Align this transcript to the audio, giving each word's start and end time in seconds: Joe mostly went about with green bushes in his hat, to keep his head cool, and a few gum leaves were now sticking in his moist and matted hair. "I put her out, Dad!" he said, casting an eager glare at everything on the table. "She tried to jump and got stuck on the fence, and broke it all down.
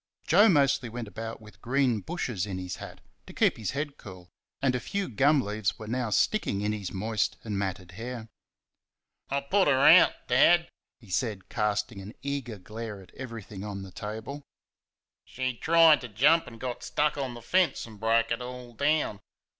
Joe 0.25 0.49
mostly 0.49 0.89
went 0.89 1.07
about 1.07 1.39
with 1.41 1.61
green 1.61 1.99
bushes 1.99 2.47
in 2.47 2.57
his 2.57 2.77
hat, 2.77 3.01
to 3.27 3.33
keep 3.33 3.55
his 3.57 3.69
head 3.77 3.97
cool, 3.99 4.31
and 4.59 4.73
a 4.73 4.79
few 4.79 5.07
gum 5.07 5.41
leaves 5.41 5.77
were 5.77 5.85
now 5.85 6.09
sticking 6.09 6.61
in 6.61 6.73
his 6.73 6.91
moist 6.91 7.37
and 7.43 7.55
matted 7.59 7.91
hair. 7.91 8.27
"I 9.29 9.41
put 9.41 9.67
her 9.67 9.79
out, 9.79 10.13
Dad!" 10.27 10.69
he 10.99 11.11
said, 11.11 11.49
casting 11.49 12.01
an 12.01 12.15
eager 12.23 12.57
glare 12.57 12.99
at 12.99 13.13
everything 13.13 13.63
on 13.63 13.83
the 13.83 13.91
table. 13.91 14.41
"She 15.23 15.53
tried 15.55 16.01
to 16.01 16.07
jump 16.07 16.47
and 16.47 16.59
got 16.59 16.81
stuck 16.81 17.15
on 17.15 17.35
the 17.35 17.41
fence, 17.43 17.85
and 17.85 17.99
broke 17.99 18.31
it 18.31 18.41
all 18.41 18.73
down. 18.73 19.19